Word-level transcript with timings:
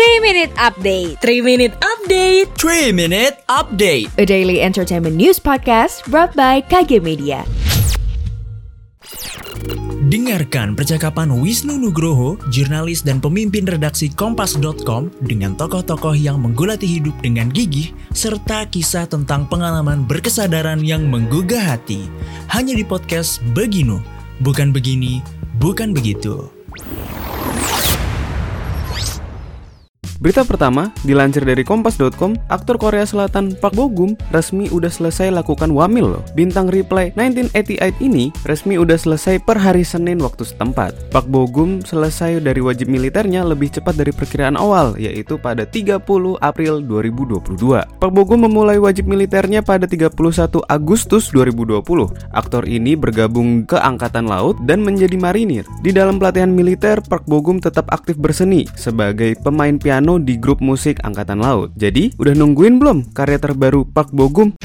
3 0.00 0.24
Minute 0.24 0.56
Update. 0.56 1.20
3 1.20 1.44
Minute 1.44 1.76
Update. 1.84 2.48
3 2.56 2.88
Minute 2.88 3.36
Update. 3.52 4.08
A 4.16 4.24
daily 4.24 4.64
entertainment 4.64 5.12
news 5.12 5.36
podcast 5.36 6.08
brought 6.08 6.32
by 6.32 6.64
KG 6.72 7.04
Media. 7.04 7.44
Dengarkan 10.08 10.72
percakapan 10.72 11.28
Wisnu 11.44 11.76
Nugroho, 11.76 12.40
jurnalis 12.48 13.04
dan 13.04 13.20
pemimpin 13.20 13.68
redaksi 13.68 14.08
Kompas.com 14.08 15.12
dengan 15.20 15.52
tokoh-tokoh 15.52 16.16
yang 16.16 16.40
menggulati 16.40 16.88
hidup 16.88 17.20
dengan 17.20 17.52
gigih, 17.52 17.92
serta 18.16 18.72
kisah 18.72 19.04
tentang 19.04 19.52
pengalaman 19.52 20.08
berkesadaran 20.08 20.80
yang 20.80 21.12
menggugah 21.12 21.76
hati. 21.76 22.08
Hanya 22.48 22.72
di 22.72 22.88
podcast 22.88 23.44
Beginu, 23.52 24.00
bukan 24.40 24.72
begini, 24.72 25.20
bukan 25.60 25.92
begitu. 25.92 26.59
Berita 30.20 30.44
pertama, 30.44 30.92
dilansir 31.00 31.48
dari 31.48 31.64
kompas.com, 31.64 32.36
aktor 32.52 32.76
Korea 32.76 33.08
Selatan 33.08 33.56
Park 33.56 33.72
Bo 33.72 33.88
Gum 33.88 34.12
resmi 34.36 34.68
udah 34.68 34.92
selesai 34.92 35.32
lakukan 35.32 35.72
wamil 35.72 36.12
loh. 36.12 36.22
Bintang 36.36 36.68
Reply 36.68 37.08
1988 37.16 38.04
ini 38.04 38.28
resmi 38.44 38.76
udah 38.76 39.00
selesai 39.00 39.40
per 39.40 39.56
hari 39.56 39.80
Senin 39.80 40.20
waktu 40.20 40.44
setempat. 40.44 41.08
Park 41.08 41.24
Bo 41.32 41.48
Gum 41.48 41.80
selesai 41.80 42.36
dari 42.44 42.60
wajib 42.60 42.92
militernya 42.92 43.48
lebih 43.48 43.72
cepat 43.72 43.96
dari 43.96 44.12
perkiraan 44.12 44.60
awal, 44.60 44.92
yaitu 45.00 45.40
pada 45.40 45.64
30 45.64 46.04
April 46.36 46.84
2022. 46.84 47.80
Park 47.96 48.12
Bo 48.12 48.28
Gum 48.28 48.44
memulai 48.44 48.76
wajib 48.76 49.08
militernya 49.08 49.64
pada 49.64 49.88
31 49.88 50.12
Agustus 50.68 51.32
2020. 51.32 51.80
Aktor 52.36 52.68
ini 52.68 52.92
bergabung 52.92 53.64
ke 53.64 53.80
Angkatan 53.80 54.28
Laut 54.28 54.60
dan 54.68 54.84
menjadi 54.84 55.16
marinir. 55.16 55.64
Di 55.80 55.96
dalam 55.96 56.20
pelatihan 56.20 56.52
militer, 56.52 57.00
Park 57.08 57.24
Bo 57.24 57.40
Gum 57.40 57.56
tetap 57.56 57.88
aktif 57.88 58.20
berseni 58.20 58.68
sebagai 58.76 59.32
pemain 59.40 59.80
piano 59.80 60.09
di 60.18 60.40
grup 60.40 60.58
musik 60.64 60.98
Angkatan 61.04 61.38
Laut. 61.38 61.70
Jadi, 61.78 62.16
udah 62.16 62.34
nungguin 62.34 62.80
belum 62.80 63.12
karya 63.14 63.38
terbaru 63.38 63.86
Park 63.86 64.10
Bogum? 64.10 64.56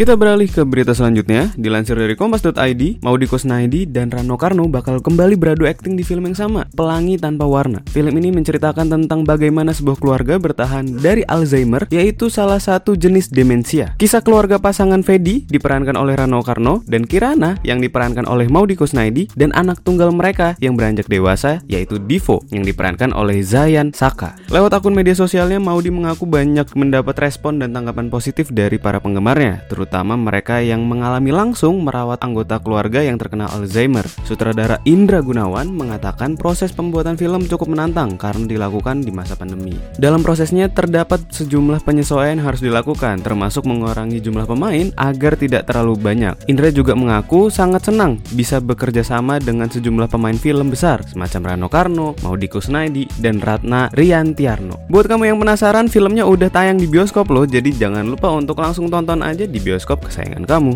Kita 0.00 0.16
beralih 0.16 0.48
ke 0.48 0.64
berita 0.64 0.96
selanjutnya. 0.96 1.52
Dilansir 1.60 1.92
dari 1.92 2.16
kompas.id, 2.16 3.04
Maudi 3.04 3.28
Kusnaidi 3.28 3.84
dan 3.84 4.08
Rano 4.08 4.40
Karno 4.40 4.64
bakal 4.64 5.04
kembali 5.04 5.36
beradu 5.36 5.68
akting 5.68 5.92
di 5.92 6.00
film 6.00 6.24
yang 6.24 6.32
sama, 6.32 6.64
Pelangi 6.72 7.20
Tanpa 7.20 7.44
Warna. 7.44 7.84
Film 7.84 8.16
ini 8.16 8.32
menceritakan 8.32 8.88
tentang 8.88 9.28
bagaimana 9.28 9.76
sebuah 9.76 10.00
keluarga 10.00 10.40
bertahan 10.40 11.04
dari 11.04 11.20
Alzheimer, 11.28 11.84
yaitu 11.92 12.32
salah 12.32 12.56
satu 12.56 12.96
jenis 12.96 13.28
demensia. 13.28 13.92
Kisah 14.00 14.24
keluarga 14.24 14.56
pasangan 14.56 15.04
Fedi 15.04 15.44
diperankan 15.44 15.92
oleh 16.00 16.16
Rano 16.16 16.40
Karno 16.40 16.80
dan 16.88 17.04
Kirana 17.04 17.60
yang 17.60 17.84
diperankan 17.84 18.24
oleh 18.24 18.48
Maudi 18.48 18.80
Kusnaidi 18.80 19.28
dan 19.36 19.52
anak 19.52 19.84
tunggal 19.84 20.16
mereka 20.16 20.56
yang 20.64 20.80
beranjak 20.80 21.12
dewasa 21.12 21.60
yaitu 21.68 22.00
Divo 22.00 22.40
yang 22.48 22.64
diperankan 22.64 23.12
oleh 23.12 23.44
Zayan 23.44 23.92
Saka. 23.92 24.32
Lewat 24.48 24.80
akun 24.80 24.96
media 24.96 25.12
sosialnya, 25.12 25.60
Maudi 25.60 25.92
mengaku 25.92 26.24
banyak 26.24 26.72
mendapat 26.72 27.20
respon 27.20 27.60
dan 27.60 27.76
tanggapan 27.76 28.08
positif 28.08 28.48
dari 28.48 28.80
para 28.80 28.96
penggemarnya, 28.96 29.68
terutama 29.68 29.89
terutama 29.90 30.14
mereka 30.14 30.62
yang 30.62 30.86
mengalami 30.86 31.34
langsung 31.34 31.82
merawat 31.82 32.22
anggota 32.22 32.62
keluarga 32.62 33.02
yang 33.02 33.18
terkena 33.18 33.50
Alzheimer. 33.50 34.06
Sutradara 34.22 34.78
Indra 34.86 35.18
Gunawan 35.18 35.66
mengatakan 35.66 36.38
proses 36.38 36.70
pembuatan 36.70 37.18
film 37.18 37.42
cukup 37.50 37.74
menantang 37.74 38.14
karena 38.14 38.46
dilakukan 38.46 39.02
di 39.02 39.10
masa 39.10 39.34
pandemi. 39.34 39.74
Dalam 39.98 40.22
prosesnya 40.22 40.70
terdapat 40.70 41.26
sejumlah 41.34 41.82
penyesuaian 41.82 42.38
harus 42.38 42.62
dilakukan, 42.62 43.18
termasuk 43.18 43.66
mengurangi 43.66 44.22
jumlah 44.22 44.46
pemain 44.46 44.94
agar 44.94 45.34
tidak 45.34 45.66
terlalu 45.66 45.98
banyak. 45.98 46.38
Indra 46.46 46.70
juga 46.70 46.94
mengaku 46.94 47.50
sangat 47.50 47.90
senang 47.90 48.22
bisa 48.30 48.62
bekerja 48.62 49.02
sama 49.02 49.42
dengan 49.42 49.66
sejumlah 49.66 50.06
pemain 50.06 50.38
film 50.38 50.70
besar 50.70 51.02
semacam 51.02 51.50
Rano 51.50 51.66
Karno, 51.66 52.08
Maudi 52.22 52.46
Kusnaidi, 52.46 53.10
dan 53.18 53.42
Ratna 53.42 53.90
Riantiarno. 53.90 54.86
Buat 54.86 55.10
kamu 55.10 55.34
yang 55.34 55.38
penasaran, 55.42 55.90
filmnya 55.90 56.30
udah 56.30 56.46
tayang 56.46 56.78
di 56.78 56.86
bioskop 56.86 57.26
loh, 57.26 57.42
jadi 57.42 57.74
jangan 57.74 58.06
lupa 58.06 58.30
untuk 58.30 58.54
langsung 58.62 58.86
tonton 58.86 59.26
aja 59.26 59.50
di 59.50 59.58
bioskop 59.58 59.69
bioskop 59.70 60.02
kesayangan 60.02 60.42
kamu. 60.50 60.74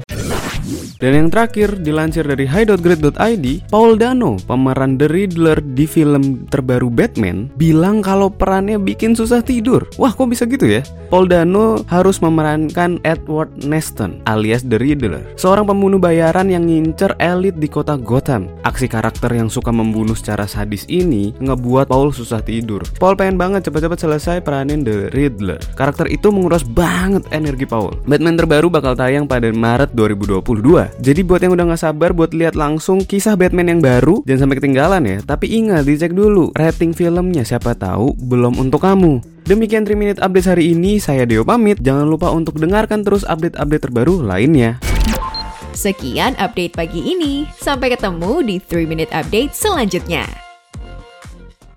Dan 0.98 1.12
yang 1.14 1.28
terakhir, 1.28 1.80
dilansir 1.82 2.24
dari 2.24 2.46
high.grid.id, 2.46 3.46
Paul 3.68 3.98
Dano, 3.98 4.38
pemeran 4.46 4.96
The 4.96 5.10
Riddler 5.10 5.58
di 5.60 5.84
film 5.84 6.46
terbaru 6.48 6.88
Batman, 6.88 7.50
bilang 7.58 8.00
kalau 8.00 8.30
perannya 8.30 8.78
bikin 8.78 9.12
susah 9.18 9.42
tidur. 9.42 9.84
Wah, 9.98 10.14
kok 10.14 10.30
bisa 10.30 10.46
gitu 10.46 10.64
ya? 10.64 10.82
Paul 11.10 11.30
Dano 11.30 11.82
harus 11.90 12.18
memerankan 12.18 12.98
Edward 13.06 13.52
Neston 13.62 14.24
alias 14.26 14.66
The 14.66 14.80
Riddler, 14.80 15.22
seorang 15.38 15.68
pembunuh 15.68 16.00
bayaran 16.00 16.50
yang 16.50 16.66
ngincer 16.66 17.14
elit 17.20 17.58
di 17.58 17.68
kota 17.70 17.94
Gotham. 17.94 18.50
Aksi 18.64 18.88
karakter 18.90 19.30
yang 19.30 19.52
suka 19.52 19.70
membunuh 19.70 20.16
secara 20.16 20.48
sadis 20.48 20.88
ini 20.88 21.36
ngebuat 21.38 21.90
Paul 21.90 22.10
susah 22.10 22.40
tidur. 22.42 22.82
Paul 22.98 23.14
pengen 23.14 23.36
banget 23.36 23.68
cepat-cepat 23.68 23.98
selesai 24.00 24.36
peranin 24.42 24.82
The 24.82 25.12
Riddler. 25.12 25.60
Karakter 25.76 26.08
itu 26.10 26.32
menguras 26.32 26.64
banget 26.64 27.22
energi 27.30 27.68
Paul. 27.68 27.94
Batman 28.08 28.38
terbaru 28.40 28.72
bakal 28.72 28.98
tayang 28.98 29.28
pada 29.28 29.50
Maret 29.52 29.92
2022. 29.94 30.93
Jadi 31.02 31.26
buat 31.26 31.42
yang 31.42 31.58
udah 31.58 31.74
gak 31.74 31.82
sabar 31.82 32.14
buat 32.14 32.30
lihat 32.30 32.54
langsung 32.54 33.02
kisah 33.02 33.34
Batman 33.34 33.66
yang 33.66 33.80
baru, 33.82 34.22
jangan 34.22 34.46
sampai 34.46 34.58
ketinggalan 34.62 35.02
ya. 35.02 35.18
Tapi 35.26 35.46
ingat 35.50 35.82
dicek 35.82 36.14
dulu 36.14 36.54
rating 36.54 36.94
filmnya 36.94 37.42
siapa 37.42 37.74
tahu 37.74 38.14
belum 38.14 38.62
untuk 38.62 38.86
kamu. 38.86 39.18
Demikian 39.44 39.84
3 39.84 39.92
Minute 39.98 40.20
Update 40.22 40.48
hari 40.48 40.72
ini, 40.72 40.96
saya 41.02 41.26
Deo 41.26 41.42
pamit. 41.44 41.82
Jangan 41.82 42.08
lupa 42.08 42.32
untuk 42.32 42.56
dengarkan 42.56 43.04
terus 43.04 43.26
update-update 43.26 43.82
terbaru 43.90 44.22
lainnya. 44.24 44.78
Sekian 45.74 46.38
update 46.38 46.78
pagi 46.78 47.02
ini. 47.02 47.44
Sampai 47.58 47.90
ketemu 47.92 48.40
di 48.46 48.56
3 48.62 48.86
Minute 48.86 49.12
Update 49.12 49.52
selanjutnya. 49.52 50.43